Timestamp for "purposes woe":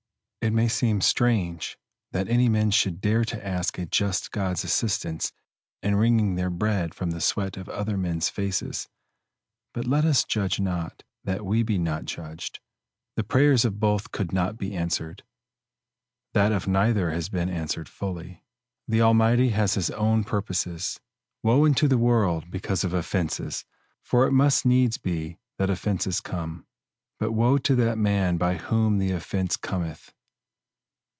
20.23-21.65